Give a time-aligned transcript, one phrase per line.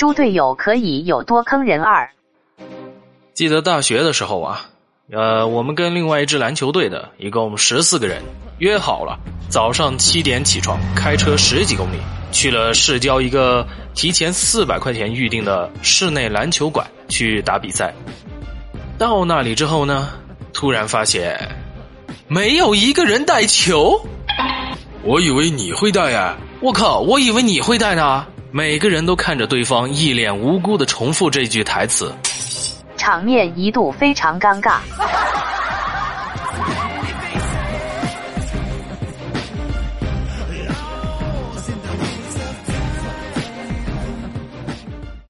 [0.00, 2.08] 猪队友可以有多坑人二。
[3.34, 4.62] 记得大学的时候啊，
[5.12, 8.22] 呃，我们跟另外一支篮球队的一共十四个人
[8.60, 9.18] 约好了，
[9.50, 11.98] 早上七点起床，开车十几公里
[12.32, 17.92] 去了市郊一个提前四百块钱预定的室内篮球馆去打比赛。
[18.96, 20.08] 到那里之后呢，
[20.54, 21.38] 突然发现
[22.26, 24.00] 没有一个人带球。
[25.04, 26.38] 我以为你会带呀！
[26.62, 28.24] 我靠，我以为你会带呢。
[28.52, 32.12] 每个人都看着对方，一脸无辜的重复这句台词，
[32.96, 34.80] 场面一度非常尴尬。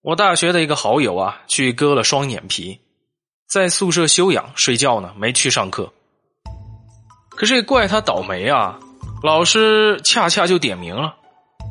[0.00, 2.80] 我大学的一个好友啊，去割了双眼皮，
[3.46, 5.92] 在宿舍休养睡觉呢，没去上课。
[7.28, 8.78] 可是也怪他倒霉啊，
[9.22, 11.14] 老师恰恰就点名了，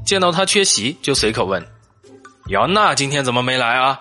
[0.06, 1.66] 见到他缺席，就随口问
[2.50, 4.00] ：“姚娜今天怎么没来啊？”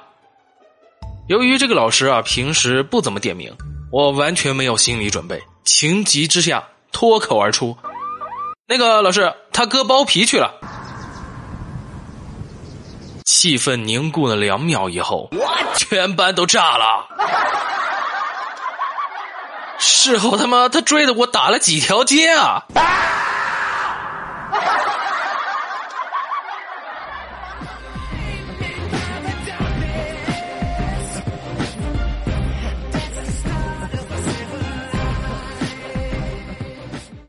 [1.28, 3.54] 由于这个老师啊，平时不怎么点名，
[3.92, 7.76] 我完全没有心理准备，情急之下脱口而出
[8.66, 10.54] ：“那个老师，他割包皮去了。”
[13.26, 15.28] 气氛凝固了两秒以后，
[15.76, 17.06] 全班都炸了。
[19.78, 22.64] 事后他妈他追的我打了几条街啊！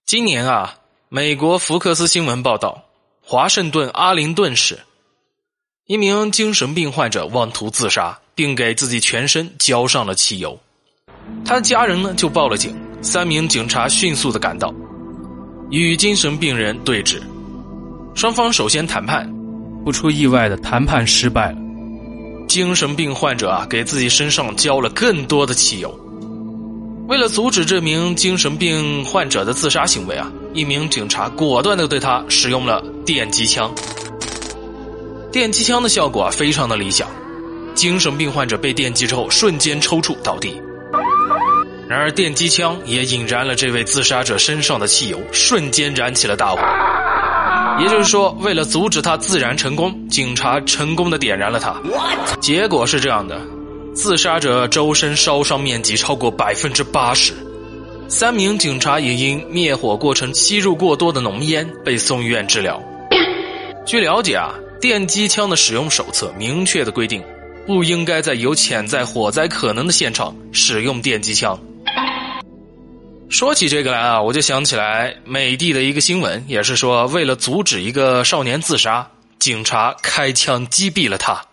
[0.10, 0.74] 今年啊，
[1.08, 2.86] 美国福克斯新闻报道，
[3.22, 4.80] 华盛顿阿灵顿市。
[5.86, 10.60] 一名精神病患者妄图自杀，并给自己全身浇上了汽油。
[11.46, 14.74] 他的家人呢就报了警，三名警察迅速的赶到，
[15.70, 17.22] 与精神病人对峙。
[18.16, 19.32] 双方首先谈判，
[19.86, 21.58] 不出意外的谈判失败了。
[22.48, 25.96] 精神病患者啊给自己身上浇了更多的汽油。
[27.10, 33.74] 为了阻止这名精神病患者的自杀行为啊，一名警察果断的对他使用了电击枪。
[35.32, 37.08] 电击枪的效果啊，非常的理想。
[37.74, 40.62] 精神病患者被电击之后，瞬间抽搐倒地。
[41.90, 46.60] 然而，电击枪也引燃了这位自杀者身上的汽油，瞬间燃起了大火。
[47.82, 51.76] 也就是说，为了阻止他自燃成功，警察成功的点燃了他。
[52.40, 53.42] 结果是这样的：
[53.94, 57.34] 自杀者周身烧伤面积超过百分之八十，
[58.08, 62.82] 三名警察也因灭火过程吸入过多的浓烟被送医院治疗。
[63.86, 64.54] 据了解啊。
[64.82, 67.22] 电击枪的使用手册明确的规定，
[67.68, 71.60] 不应该在有潜在火灾可能的现场使用电击枪。
[73.28, 79.06] 说起这个来啊，我就想起来美帝的一个新闻，也是说为了阻止一个少年自杀，
[79.38, 81.44] 警察开枪击毙了他。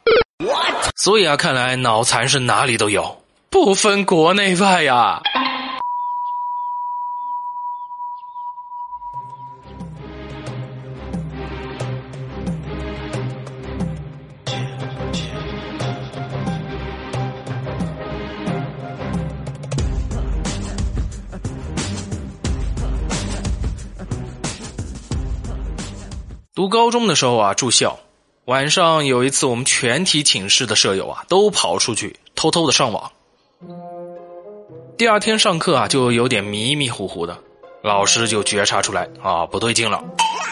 [0.97, 5.22] 所以啊，看来脑残是哪里都有，不分国内外呀。
[26.54, 27.98] 读高中的时候啊，住校，
[28.46, 33.10] 晚上有一次，我们全体寝室的舍友啊，都跑出去偷偷的上网。
[34.96, 37.36] 第二天上课啊，就有点迷迷糊糊的，
[37.82, 40.00] 老师就觉察出来啊，不对劲了，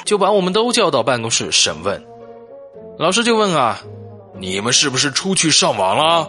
[0.04, 2.04] 就把我们都叫到办公室审问。
[2.98, 3.80] 老师就问啊，
[4.40, 6.28] 你们是不是出去上网了？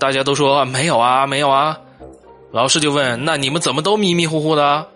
[0.00, 1.78] 大家都说没有啊，没有啊。
[2.50, 4.88] 老师就问，那你们怎么都迷迷糊糊的？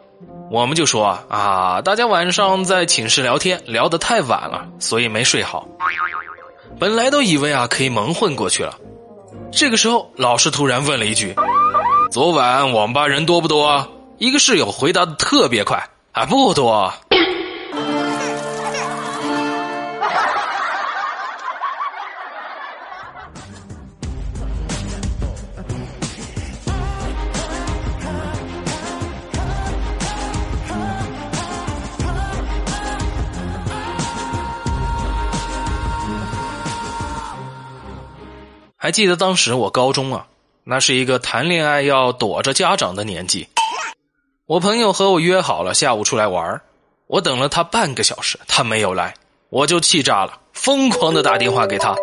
[0.50, 5.68] 我们就说啊，大家晚上在寝室聊天聊得太晚了，所以没睡好。
[6.78, 8.74] 本来都以为啊可以蒙混过去了，
[9.52, 11.34] 这个时候老师突然问了一句
[12.10, 13.86] ：“昨晚网吧人多不多？”
[14.16, 16.92] 一个室友回答的特别快：“啊，不多。”
[38.80, 40.24] 还记得当时我高中啊，
[40.62, 43.48] 那是一个谈恋爱要躲着家长的年纪。
[44.46, 46.60] 我朋友和我约好了下午出来玩
[47.08, 49.14] 我等了他半个小时，他没有来，
[49.48, 51.96] 我就气炸了，疯狂的打电话给他。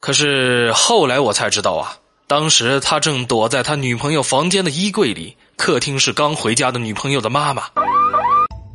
[0.00, 1.96] 可是后来我才知道啊，
[2.26, 7.62] 当时他正躲在他女朋友房间的衣柜里，客厅是刚回家的女朋友的妈妈。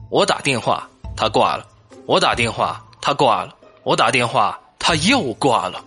[0.10, 0.88] 我打电话，
[1.18, 1.66] 他挂了；
[2.06, 3.50] 我打电话，他挂了；
[3.84, 4.58] 我打电话。
[4.86, 5.82] 他又挂了。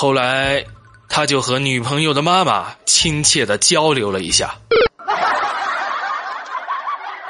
[0.00, 0.64] 后来，
[1.10, 4.54] 他就和女朋友的妈妈亲切的交流了一下。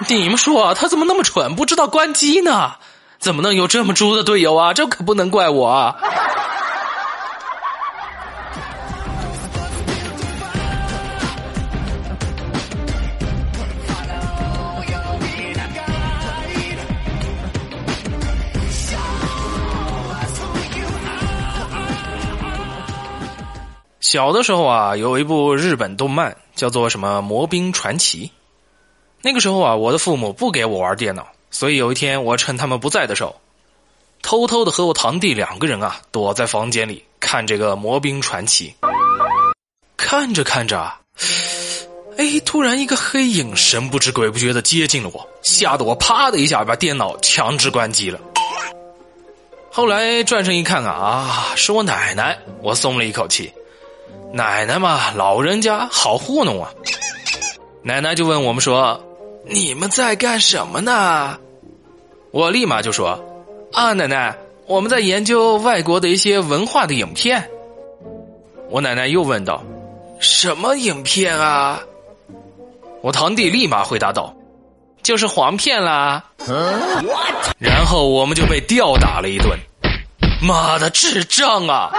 [0.07, 2.75] 你们说他怎么那么蠢，不知道关机呢？
[3.19, 4.73] 怎么能有这么猪的队友啊？
[4.73, 5.97] 这可不能怪我啊！
[24.13, 28.27] 小的时候啊，有一部日本动漫叫做什么《魔兵传奇》。
[29.23, 33.41] 那个时候啊，我的父母不给我玩电脑，所以有一天我趁他们不在的时候，
[34.21, 38.75] 偷偷的和我堂弟两个人啊，躲在房间里看这个《魔兵传奇》。
[39.97, 41.01] 看着看着啊，
[42.19, 48.19] 哎，突然一个黑影神不知鬼不觉的接近了我，吓得我啪的一下把电脑强制关机了。
[49.71, 53.53] 后来转身一看啊，啊，是我奶奶，我松了一口气。
[54.33, 56.71] 奶奶嘛，老人家好糊弄啊。
[57.83, 59.03] 奶奶就问我们说
[59.45, 61.39] ：“你们在干什么呢？”
[62.31, 63.19] 我立马就说
[63.73, 64.37] ：“啊，奶奶，
[64.67, 67.51] 我们在研究外国的一些文化的影片。”
[68.71, 69.65] 我奶奶又问道
[70.21, 71.81] ：“什么影片啊？”
[73.03, 74.33] 我堂弟立马回答道
[75.03, 76.25] ：“就是黄片啦。”
[77.59, 79.59] 然后我们就被吊打了一顿。
[80.43, 81.91] 妈的，智障啊！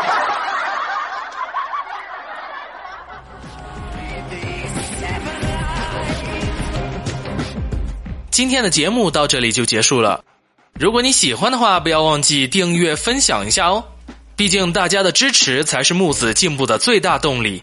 [8.32, 10.24] 今天的节目到这里就结束了。
[10.80, 13.84] 如果你喜欢的话，不要忘记订阅、分享一下哦。
[14.38, 17.62] 毕竟大家的支持才是木子进步的最大动力。